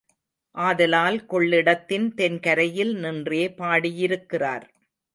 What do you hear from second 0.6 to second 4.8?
ஆதலால் கொள்ளிடத்தின் தென் கரையில் நின்றே பாடியிருக்கிறார்.